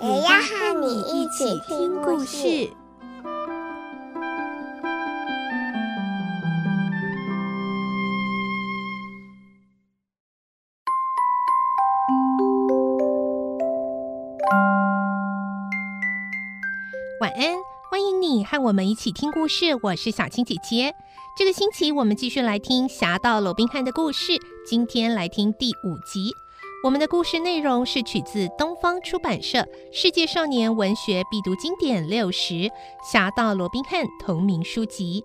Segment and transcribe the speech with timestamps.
[0.00, 2.70] 也要和你一起听故事。
[17.20, 17.56] 晚安，
[17.90, 19.76] 欢迎你和我们一起听故事。
[19.82, 20.94] 我是小青姐姐。
[21.36, 24.34] 这个星期我们继续来听《侠盗罗宾汉》的故事，
[24.64, 26.32] 今天来听第五集。
[26.84, 29.58] 我们的故事内容是取自东方出版社
[29.90, 32.54] 《世界少年文学必读经典六十》
[33.02, 35.24] 《侠盗罗宾汉》同名书籍。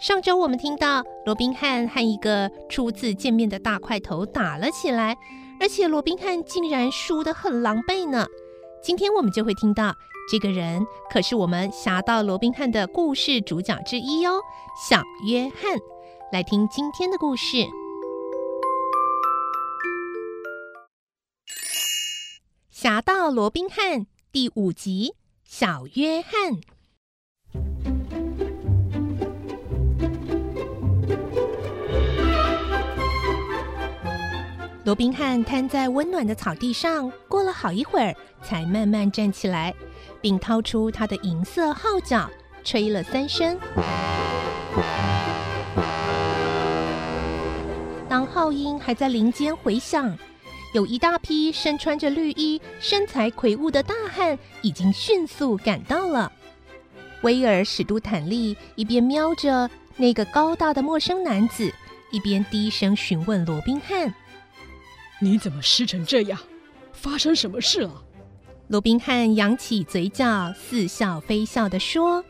[0.00, 5.16] 上周我们听到罗宾汉和一个初次见面的大块头打了起来，
[5.60, 8.26] 而且罗宾汉竟然输得很狼狈呢。
[8.82, 9.94] 今天我们就会听到。
[10.30, 14.40] 这个人可是我们侠盗罗宾汉的故事主角之一哦，
[14.88, 15.78] 小约翰。
[16.32, 17.56] 来听今天的故事，
[22.82, 24.00] 《侠盗罗宾汉》
[24.32, 25.14] 第五集，
[25.44, 26.58] 小约翰。
[34.84, 39.74] 罗宾汉瘫在温暖的草地上，过了好一会儿，才慢慢站起来。
[40.22, 42.30] 并掏出他的银色号角，
[42.64, 43.58] 吹了三声。
[48.08, 50.16] 当号音还在林间回响，
[50.72, 56.30] 有一大批身穿着绿衣、身材魁梧的大汉已经迅速赶到了。
[57.22, 61.72] 威尔·史都坦利一边瞄着那个高大的陌生男子，
[62.12, 64.14] 一边低声询问罗宾汉
[65.20, 66.38] ：“你怎么湿成这样？
[66.92, 68.02] 发生什么事了？”
[68.68, 72.24] 罗宾汉扬起嘴角，似笑非笑地说：“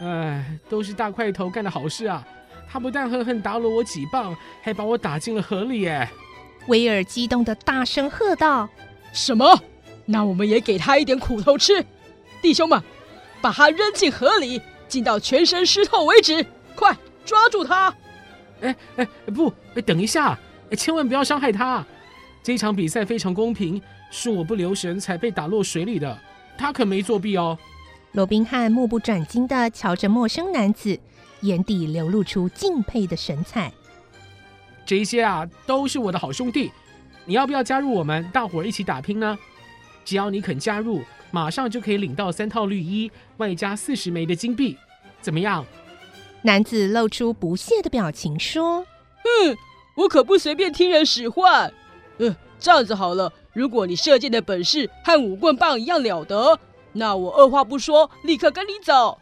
[0.00, 2.24] 哎，都是大块头干的好事啊！
[2.70, 6.08] 他不但狠狠打了我几棒，还把我打进了河里。”哎，
[6.68, 8.68] 威尔激动的大声喝道
[9.12, 9.60] ：“什么？
[10.04, 11.84] 那我们也给他一点苦头吃！
[12.40, 12.82] 弟兄们，
[13.40, 16.44] 把他扔进河里，浸到全身湿透为止！
[16.74, 17.94] 快抓住他！”
[18.62, 20.38] 哎哎，不，哎，等一下，
[20.70, 21.84] 哎，千万不要伤害他！
[22.42, 23.80] 这场比赛非常公平。
[24.08, 26.16] 是我不留神才被打落水里的，
[26.56, 27.58] 他可没作弊哦。
[28.12, 30.98] 罗宾汉目不转睛的瞧着陌生男子，
[31.40, 33.72] 眼底流露出敬佩的神采。
[34.86, 36.70] 这些啊，都是我的好兄弟，
[37.24, 39.36] 你要不要加入我们，大伙儿一起打拼呢？
[40.04, 41.02] 只要你肯加入，
[41.32, 44.78] 马上就可以领到三套绿衣，外加四十枚的金币，
[45.20, 45.66] 怎么样？
[46.42, 48.86] 男子露出不屑的表情说
[49.44, 49.56] ：“嗯，
[49.96, 51.74] 我可不随便听人使唤。
[52.18, 56.58] 嗯，这样子好了。”如果你射箭的本事和五棍棒一样了得，
[56.92, 59.18] 那我二话不说，立刻跟你走。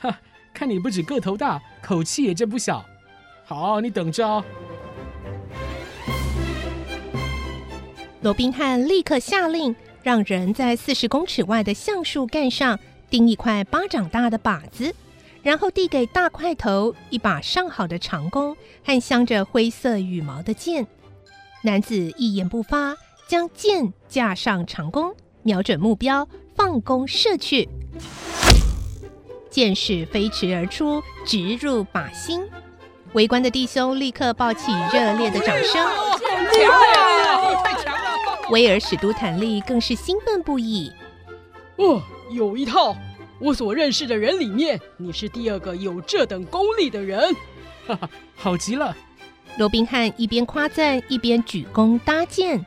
[0.00, 0.18] 哈，
[0.52, 2.84] 看你不止个头大，口气也真不小。
[3.44, 4.44] 好，你等着哦。
[8.26, 12.76] 罗宾汉立刻下令，让人在四十公尺外的橡树干上
[13.08, 14.92] 钉一块巴掌大的靶子，
[15.42, 20.84] 然后递给大块头一把上好的长弓和镶着灰色羽毛的箭。
[21.62, 22.96] 男子一言不发。
[23.28, 27.68] 将箭架上长弓，瞄准目标，放弓射去。
[29.50, 32.44] 箭矢飞驰而出，直入靶心。
[33.12, 35.86] 围观的弟兄立刻爆起热烈的掌声。
[36.52, 37.64] 厉害！
[37.64, 37.95] 太强！
[38.50, 40.92] 威尔史都坦利更是兴奋不已。
[41.76, 42.96] 哦，有一套！
[43.38, 47.34] 我所认识的人里面，你是第二个有这等功力的人。
[47.86, 48.96] 哈哈，好极了！
[49.58, 52.64] 罗宾汉一边夸赞，一边举弓搭箭。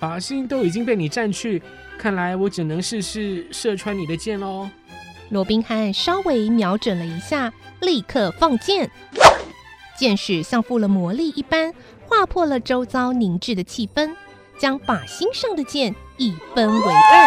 [0.00, 1.62] 靶心都已经被你占去，
[1.98, 4.68] 看来我只能试试射穿你的箭喽。
[5.28, 8.90] 罗宾汉稍微瞄准了一下，立刻放箭，
[9.98, 11.72] 箭矢像附了魔力一般，
[12.08, 14.12] 划破了周遭凝滞的气氛，
[14.60, 17.26] 将靶心上的箭一分为二。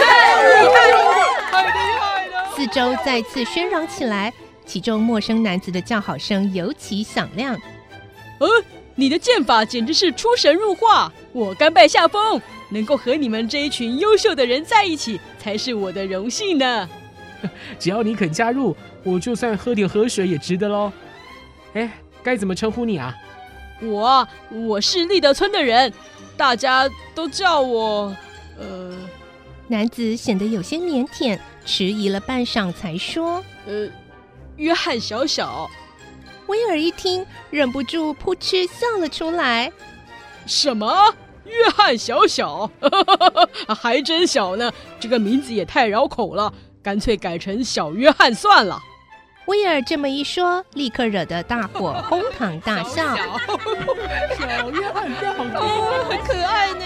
[0.00, 2.50] 太厉害了！
[2.56, 4.32] 四周再次喧嚷起来，
[4.66, 7.54] 其中陌生男子的叫好声尤其响亮。
[8.40, 8.48] 嗯。
[8.94, 12.38] 你的剑法简直是出神入化，我甘拜下风，
[12.68, 16.86] 能够和你们这一群优秀的人在一起，才是我的荣幸呢。
[17.80, 20.92] 只要你肯加入，我就算喝点河水也值得喽。
[21.72, 21.90] 哎，
[22.22, 23.14] 该怎么称呼你啊？
[23.82, 25.92] 我，我是立德村的人，
[26.36, 28.14] 大家都叫我……
[28.58, 28.94] 呃……
[29.68, 33.88] 男子显得有些腼腆，迟疑了半晌，才说：“呃，
[34.56, 35.70] 约翰小小。”
[36.48, 39.72] 威尔一听，忍不住扑哧笑了出来。
[40.46, 41.14] 什么？
[41.44, 42.70] 约翰小小？
[43.80, 44.70] 还真小呢！
[45.00, 46.52] 这个名字也太绕口了，
[46.82, 48.78] 干脆改成小约翰算了。
[49.46, 53.16] 威尔这么一说，立刻惹得大伙哄堂大笑。
[54.38, 56.84] 小约翰真好哦，很可爱呢。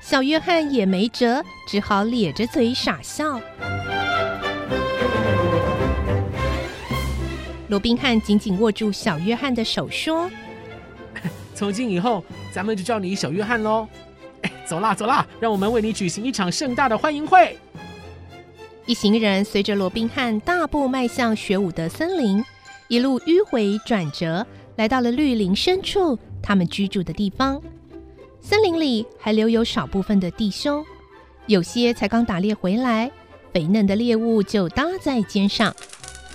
[0.00, 3.40] 小约翰也没辙，只好咧着嘴傻笑。
[7.68, 10.30] 罗宾汉紧紧握住小约翰的手，说
[11.54, 12.22] ：“从今以后，
[12.52, 13.88] 咱们就叫你小约翰喽。
[14.42, 17.58] 哎，走啦，走啦，让我们为你举行一场盛大的欢迎会。”
[18.84, 22.44] 一行人随着罗宾汉大步迈向雪舞的森林，
[22.88, 24.44] 一路迂回转折，
[24.76, 27.62] 来到了绿林深处，他们居住的地方。
[28.40, 30.84] 森林里还留有少部分的弟兄，
[31.46, 33.08] 有些才刚打猎回来，
[33.52, 35.72] 肥嫩的猎物就搭在肩上。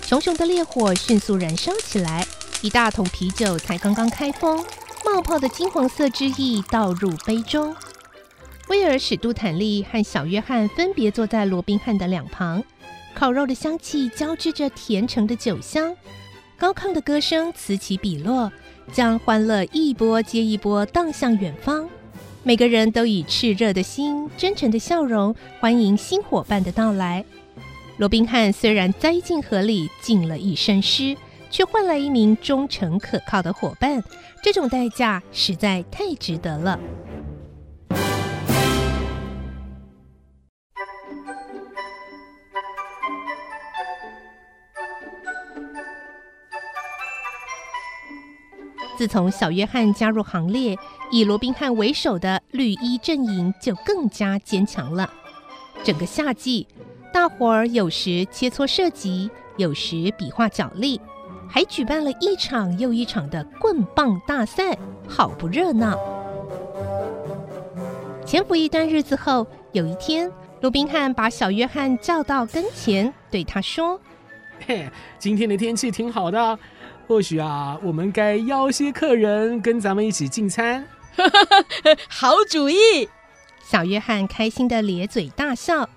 [0.01, 2.25] 熊熊的烈火迅速燃烧起来，
[2.61, 4.63] 一大桶啤酒才刚刚开封，
[5.03, 7.75] 冒泡的金黄色汁液倒入杯中。
[8.69, 12.61] 威尔·史杜坦利和小约翰分别坐在罗宾汉的两旁，
[13.13, 15.95] 烤肉的香气交织着甜橙的酒香，
[16.57, 18.51] 高亢的歌声此起彼落，
[18.91, 21.87] 将欢乐一波接一波荡向远方。
[22.43, 27.23] 每个人都以炽热的心、真诚的笑容欢迎新伙伴的到来。
[27.95, 31.15] 罗宾汉虽然栽进河里浸了一身湿，
[31.49, 34.03] 却换来一名忠诚可靠的伙伴，
[34.43, 36.77] 这种代价实在太值得了。
[48.97, 50.75] 自从小约翰加入行列，
[51.11, 55.07] 以罗宾汉为首的绿衣阵营就更加坚强了。
[55.83, 56.67] 整个夏季，
[57.13, 60.99] 大伙儿有时切磋射击，有时比划脚力，
[61.47, 64.75] 还举办了一场又一场的棍棒大赛，
[65.07, 65.95] 好不热闹。
[68.25, 74.01] 潜伏一段日子后，有一天，罗宾汉把小约翰叫到跟前，对他说
[74.65, 74.89] ：“嘿，
[75.19, 76.57] 今天的天气挺好的。”
[77.07, 80.86] 或许啊，我们该邀些客人跟咱们一起进餐。
[82.09, 83.07] 好主意！
[83.63, 85.89] 小约翰开心的咧嘴大笑。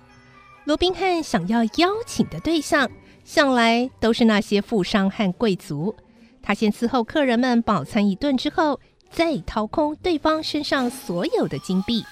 [0.63, 2.89] 罗宾汉想要邀请的对象，
[3.25, 5.95] 向来都是那些富商和贵族。
[6.41, 8.79] 他先伺候客人们饱餐一顿之后，
[9.11, 12.05] 再掏空对方身上所有的金币。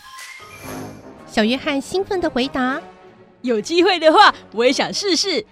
[1.25, 2.81] 小约翰兴奋的回答
[3.44, 5.46] ：“有机会的话，我也想试试。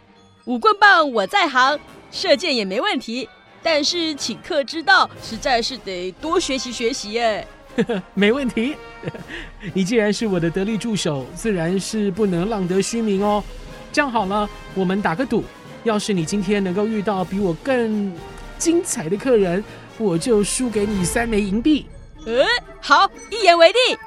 [0.46, 1.80] 五棍棒我在行，
[2.12, 3.30] 射箭也没问题。”
[3.62, 7.48] 但是请客之道，实在是得多学习学习耶。
[8.16, 8.76] 没问题，
[9.74, 13.44] 你既然是我的得力助手，自然是不能浪得虚名哦。
[13.92, 15.44] 这样好了，我们打个赌，
[15.84, 18.12] 要是你今天能够遇到比我更
[18.58, 19.64] 精彩的客人，
[19.98, 21.86] 我就输给你三枚银币。
[22.26, 22.44] 嗯，
[22.82, 23.98] 好，一言为定。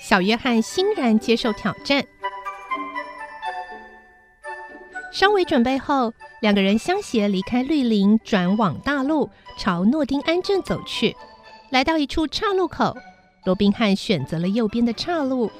[0.00, 2.04] 小约翰欣然接受挑战。
[5.12, 9.28] 稍微准备后，两个人相携离开绿林，转往大路，
[9.58, 11.14] 朝诺丁安镇走去。
[11.68, 12.96] 来到一处岔路口，
[13.44, 15.50] 罗宾汉选择了右边的岔路，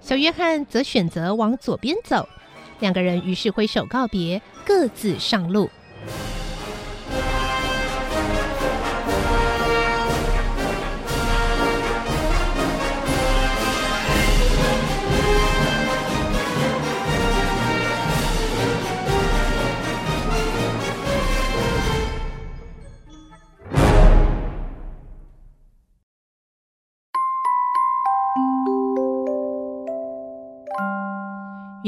[0.00, 2.26] 小约翰则选择往左边走。
[2.80, 5.68] 两个人于是挥手告别，各自上路。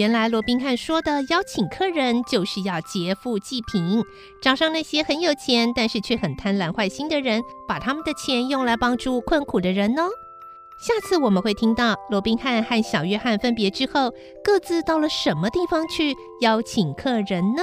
[0.04, 4.04] 原来罗宾汉说的邀请客人，就是要劫富济贫，
[4.42, 10.11] 找上那些很有钱但是却很贪婪坏心的人，把他们的钱用来帮助困苦的人哦。
[10.78, 14.12] 下次我们会听到罗宾汉和小约翰分别之后，
[14.44, 17.62] 各自到了什么地方去邀请客人呢？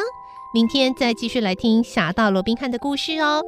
[0.51, 3.43] 明天再继续来听《侠盗罗宾汉》的故事哦。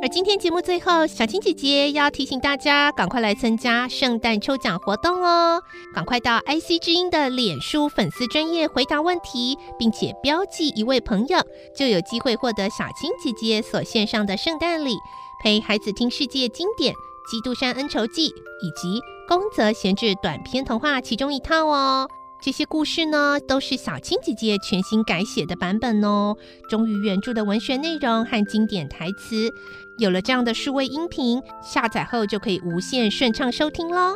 [0.00, 5.60] 而今天节目最后，小青姐姐要提醒大家，赶快来参加圣诞抽奖活动哦！
[5.92, 11.40] 赶快到 IC 之音的脸书粉丝专页回答问题，并且标记一位朋友，
[11.76, 14.94] 就有机会获得小青姐姐所献上的圣诞礼，
[15.42, 16.94] 陪孩子听世界经典
[17.28, 22.08] 《基督山恩仇记》以及宫泽贤治短篇童话其中一套哦。
[22.40, 26.36] 这些故事呢，都是小青姐姐全新改写的版本哦，
[26.70, 29.52] 忠于原著的文学内容和经典台词。
[29.98, 34.14] 有了这样的数位音频，下载后就可以无限顺畅收听喽。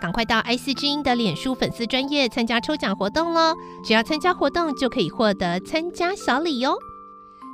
[0.00, 3.54] 赶快到 IC 之音的脸书粉丝专页参加抽奖活动喽！
[3.84, 6.74] 只要参加活动，就可以获得参加小礼哦。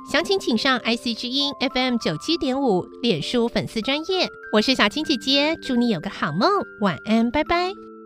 [0.09, 4.27] 详情请上 IC 之音 FM 九七点五脸书粉丝专业。
[4.53, 7.96] 我是小青姐姐，祝你有个好梦，晚安，拜拜。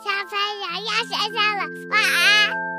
[0.00, 2.77] 小朋友要睡觉了，晚安。